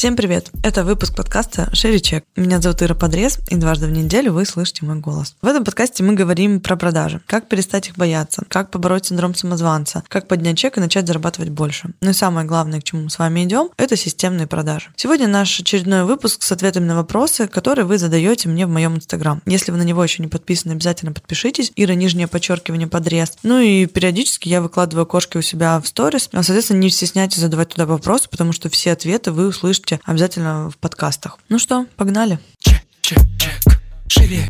[0.00, 0.50] Всем привет!
[0.64, 2.24] Это выпуск подкаста «Шире чек».
[2.34, 5.36] Меня зовут Ира Подрез, и дважды в неделю вы слышите мой голос.
[5.42, 10.02] В этом подкасте мы говорим про продажи, как перестать их бояться, как побороть синдром самозванца,
[10.08, 11.90] как поднять чек и начать зарабатывать больше.
[12.00, 14.86] Ну и самое главное, к чему мы с вами идем, это системные продажи.
[14.96, 19.42] Сегодня наш очередной выпуск с ответами на вопросы, которые вы задаете мне в моем инстаграм.
[19.44, 21.72] Если вы на него еще не подписаны, обязательно подпишитесь.
[21.76, 23.34] Ира, нижнее подчеркивание, подрез.
[23.42, 26.30] Ну и периодически я выкладываю окошки у себя в сторис.
[26.32, 30.78] А, соответственно, не стесняйтесь задавать туда вопросы, потому что все ответы вы услышите обязательно в
[30.78, 31.38] подкастах.
[31.48, 32.38] Ну что, погнали.
[32.58, 33.80] Чек, чек, чек.
[34.08, 34.48] Шире,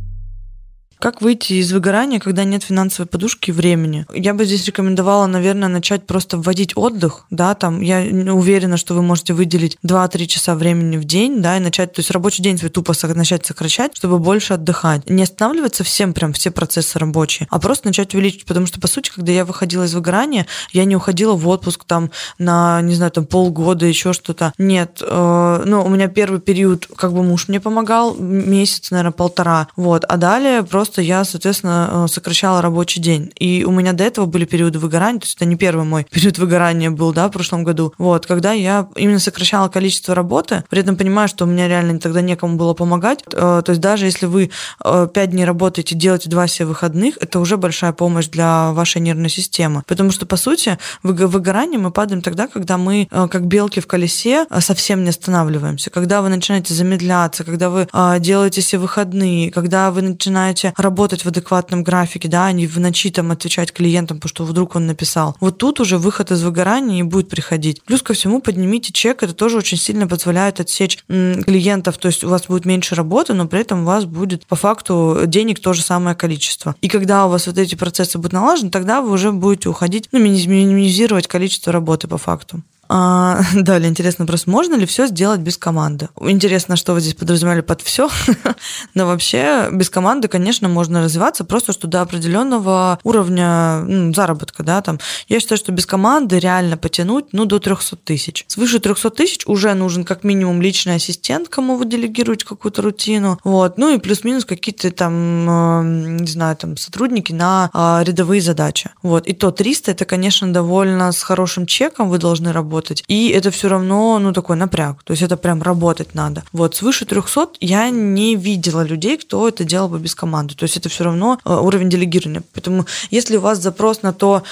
[1.01, 4.05] Как выйти из выгорания, когда нет финансовой подушки и времени?
[4.13, 8.01] Я бы здесь рекомендовала, наверное, начать просто вводить отдых, да, там, я
[8.35, 12.11] уверена, что вы можете выделить 2-3 часа времени в день, да, и начать, то есть
[12.11, 15.09] рабочий день свой тупо начать сокращать, чтобы больше отдыхать.
[15.09, 19.11] Не останавливаться всем прям все процессы рабочие, а просто начать увеличить, потому что, по сути,
[19.11, 23.25] когда я выходила из выгорания, я не уходила в отпуск там на, не знаю, там
[23.25, 24.53] полгода, еще что-то.
[24.59, 29.69] Нет, э, ну, у меня первый период, как бы муж мне помогал, месяц, наверное, полтора,
[29.77, 33.33] вот, а далее просто я, соответственно, э, сокращала рабочий день.
[33.39, 36.39] И у меня до этого были периоды выгорания, то есть это не первый мой период
[36.39, 40.97] выгорания был, да, в прошлом году, вот, когда я именно сокращала количество работы, при этом
[40.97, 44.51] понимаю, что у меня реально тогда некому было помогать, Э, то есть даже если вы
[44.85, 49.31] э, пять дней работаете, делаете два себе выходных, это уже большая помощь для вашей нервной
[49.31, 53.47] системы, потому что, по сути, в выго- выгорание мы падаем тогда, когда мы, э, как
[53.47, 58.63] белки в колесе, э, совсем не останавливаемся, когда вы начинаете замедляться, когда вы э, делаете
[58.63, 63.31] себе выходные, когда вы начинаете работать в адекватном графике, да, а не в ночи там
[63.31, 65.37] отвечать клиентам, потому что вдруг он написал.
[65.41, 67.83] Вот тут уже выход из выгорания и будет приходить.
[67.85, 72.29] Плюс ко всему поднимите чек, это тоже очень сильно позволяет отсечь клиентов, то есть у
[72.29, 75.83] вас будет меньше работы, но при этом у вас будет по факту денег то же
[75.83, 76.75] самое количество.
[76.81, 80.19] И когда у вас вот эти процессы будут налажены, тогда вы уже будете уходить, ну,
[80.19, 82.63] минимизировать количество работы по факту.
[82.93, 84.49] А, далее, интересный вопрос.
[84.49, 86.09] Можно ли все сделать без команды?
[86.21, 88.11] Интересно, что вы здесь подразумевали под все.
[88.95, 94.83] Но вообще без команды, конечно, можно развиваться, просто что до определенного уровня ну, заработка, да,
[94.83, 94.99] там.
[95.29, 98.45] Я считаю, что без команды реально потянуть, ну, до 300 тысяч.
[98.49, 103.79] Свыше 300 тысяч уже нужен как минимум личный ассистент, кому вы делегируете какую-то рутину, вот.
[103.79, 105.13] Ну и плюс-минус какие-то там,
[105.49, 105.83] э,
[106.23, 108.91] не знаю, там сотрудники на э, рядовые задачи.
[109.01, 109.29] Вот.
[109.29, 112.80] И то 300 это, конечно, довольно с хорошим чеком вы должны работать.
[113.09, 115.03] И это все равно, ну, такой напряг.
[115.05, 116.45] То есть это прям работать надо.
[116.53, 116.75] Вот.
[116.75, 120.55] Свыше 300 я не видела людей, кто это делал бы без команды.
[120.55, 122.43] То есть это все равно э, уровень делегирования.
[122.55, 124.43] Поэтому если у вас запрос на то,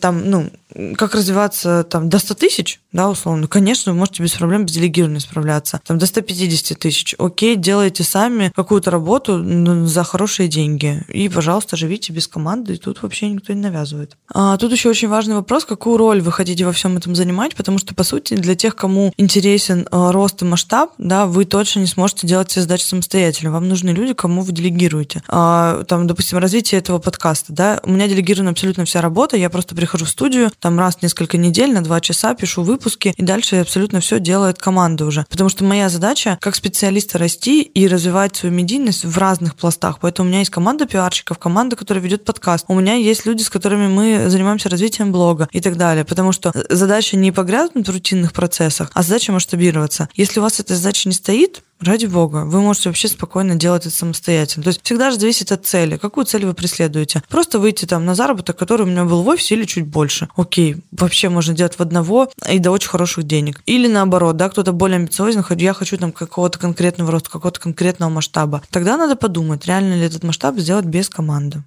[0.00, 0.50] там, ну,
[0.96, 5.20] как развиваться там до 100 тысяч, да, условно, конечно, вы можете без проблем без делегирования
[5.20, 5.80] справляться.
[5.86, 7.14] Там до 150 тысяч.
[7.18, 9.42] Окей, делайте сами какую-то работу
[9.86, 11.02] за хорошие деньги.
[11.08, 14.16] И, пожалуйста, живите без команды, и тут вообще никто не навязывает.
[14.32, 17.78] А, тут еще очень важный вопрос, какую роль вы хотите во всем этом занимать, потому
[17.78, 21.86] что, по сути, для тех, кому интересен э, рост и масштаб, да, вы точно не
[21.86, 23.52] сможете делать все задачи самостоятельно.
[23.52, 25.22] Вам нужны люди, кому вы делегируете.
[25.28, 29.74] А, там, допустим, развитие этого подкаста, да, у меня делегирована абсолютно вся работа, я просто
[29.74, 33.56] прихожу в студию, там раз в несколько недель на два часа пишу выпуски, и дальше
[33.56, 35.26] абсолютно все делает команда уже.
[35.28, 39.98] Потому что моя задача как специалиста расти и развивать свою медийность в разных пластах.
[40.00, 42.64] Поэтому у меня есть команда пиарщиков, команда, которая ведет подкаст.
[42.68, 46.04] У меня есть люди, с которыми мы занимаемся развитием блога и так далее.
[46.04, 50.08] Потому что задача не погрязнуть в рутинных процессах, а задача масштабироваться.
[50.14, 53.94] Если у вас эта задача не стоит, Ради бога, вы можете вообще спокойно делать это
[53.94, 54.62] самостоятельно.
[54.62, 55.96] То есть всегда же зависит от цели.
[55.96, 57.24] Какую цель вы преследуете?
[57.28, 60.28] Просто выйти там на заработок, который у меня был в офисе или чуть больше.
[60.36, 63.62] Окей, вообще можно делать в одного и до очень хороших денег.
[63.66, 68.62] Или наоборот, да, кто-то более амбициозен, я хочу там какого-то конкретного роста, какого-то конкретного масштаба.
[68.70, 71.64] Тогда надо подумать, реально ли этот масштаб сделать без команды.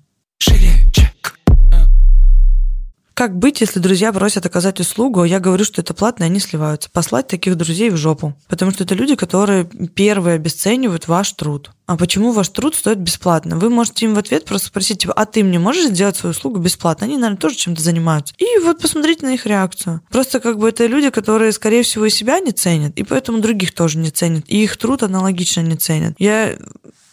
[3.16, 6.42] Как быть, если друзья просят оказать услугу, а я говорю, что это платно, и они
[6.42, 6.90] сливаются?
[6.92, 8.36] Послать таких друзей в жопу.
[8.50, 11.72] Потому что это люди, которые первые обесценивают ваш труд.
[11.86, 13.58] А почему ваш труд стоит бесплатно?
[13.58, 16.60] Вы можете им в ответ просто спросить, типа, а ты мне можешь сделать свою услугу
[16.60, 17.06] бесплатно?
[17.06, 18.34] Они, наверное, тоже чем-то занимаются.
[18.38, 20.02] И вот посмотрите на их реакцию.
[20.10, 23.74] Просто как бы это люди, которые, скорее всего, и себя не ценят, и поэтому других
[23.74, 24.44] тоже не ценят.
[24.48, 26.16] И их труд аналогично не ценят.
[26.20, 26.58] Я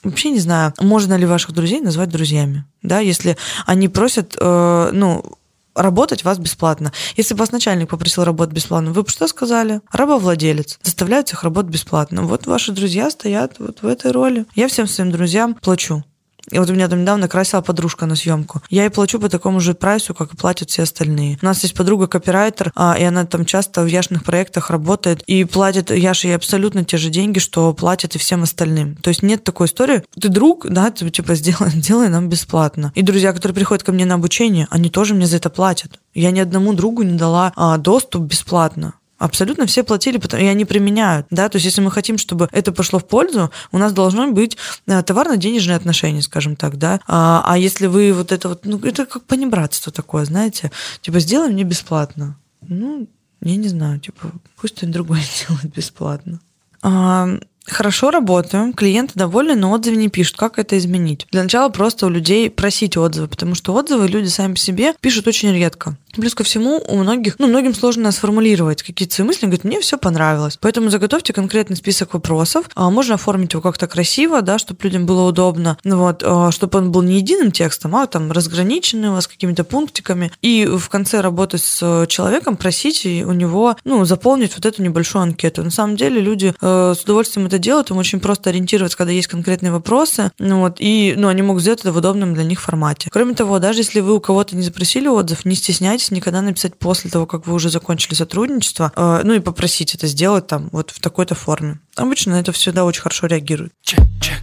[0.02, 5.36] вообще не знаю, можно ли ваших друзей назвать друзьями, да, если они просят, э, ну,
[5.74, 6.92] работать вас бесплатно.
[7.16, 9.80] Если бы вас начальник попросил работать бесплатно, вы бы что сказали?
[9.90, 10.78] Рабовладелец.
[10.82, 12.22] Заставляют их работать бесплатно.
[12.22, 14.46] Вот ваши друзья стоят вот в этой роли.
[14.54, 16.04] Я всем своим друзьям плачу.
[16.50, 18.62] И вот у меня там недавно красила подружка на съемку.
[18.68, 21.38] Я ей плачу по такому же прайсу, как и платят все остальные.
[21.40, 25.44] У нас есть подруга копирайтер, а, и она там часто в Яшных проектах работает и
[25.44, 28.96] платит Яше ей абсолютно те же деньги, что платят и всем остальным.
[28.96, 30.02] То есть нет такой истории.
[30.18, 32.92] Ты друг, да, ты типа сделай, делай нам бесплатно.
[32.94, 36.00] И друзья, которые приходят ко мне на обучение, они тоже мне за это платят.
[36.14, 38.94] Я ни одному другу не дала а, доступ бесплатно.
[39.22, 41.28] Абсолютно все платили, и они применяют.
[41.30, 41.48] Да?
[41.48, 44.56] То есть если мы хотим, чтобы это пошло в пользу, у нас должно быть
[44.88, 46.76] э, товарно-денежные отношения, скажем так.
[46.76, 46.98] Да?
[47.06, 50.72] А, а если вы вот это вот, ну, это как понебратство такое, знаете,
[51.02, 52.36] типа, сделай мне бесплатно.
[52.66, 53.06] Ну,
[53.42, 56.40] я не знаю, типа, пусть кто-нибудь другой делает бесплатно.
[56.82, 57.28] А,
[57.64, 60.36] Хорошо работаем, клиенты довольны, но отзывы не пишут.
[60.36, 61.28] Как это изменить?
[61.30, 65.28] Для начала просто у людей просить отзывы, потому что отзывы люди сами по себе пишут
[65.28, 65.96] очень редко.
[66.12, 69.96] Плюс ко всему, у многих, ну, многим сложно сформулировать какие-то свои мысли, говорят, мне все
[69.96, 70.58] понравилось.
[70.60, 72.68] Поэтому заготовьте конкретный список вопросов.
[72.74, 75.78] А, можно оформить его как-то красиво, да, чтобы людям было удобно.
[75.84, 79.64] Ну вот, а, чтобы он был не единым текстом, а там разграниченный у вас какими-то
[79.64, 80.32] пунктиками.
[80.42, 85.62] И в конце работы с человеком просить у него, ну, заполнить вот эту небольшую анкету.
[85.62, 89.28] На самом деле люди э, с удовольствием это делают, им очень просто ориентироваться, когда есть
[89.28, 93.08] конкретные вопросы, ну, вот, и, ну, они могут сделать это в удобном для них формате.
[93.10, 96.76] Кроме того, даже если вы у кого-то не запросили отзыв, не стесняйтесь старайтесь никогда написать
[96.78, 100.90] после того, как вы уже закончили сотрудничество, э, ну и попросить это сделать там вот
[100.90, 101.80] в такой-то форме.
[101.96, 103.72] Обычно на это всегда очень хорошо реагируют.
[103.82, 104.38] Чек, чек.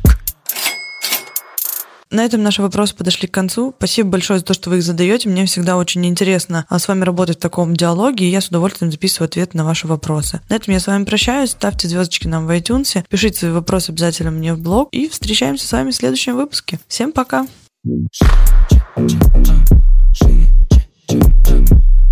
[2.12, 3.72] На этом наши вопросы подошли к концу.
[3.78, 5.30] Спасибо большое за то, что вы их задаете.
[5.30, 8.92] Мне всегда очень интересно а, с вами работать в таком диалоге, и я с удовольствием
[8.92, 10.42] записываю ответ на ваши вопросы.
[10.50, 11.52] На этом я с вами прощаюсь.
[11.52, 15.72] Ставьте звездочки нам в iTunes, пишите свои вопросы обязательно мне в блог, и встречаемся с
[15.72, 16.80] вами в следующем выпуске.
[16.88, 17.46] Всем пока!
[17.86, 19.08] Check,
[19.44, 19.79] check.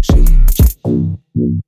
[0.02, 0.30] Shake
[1.36, 1.67] it.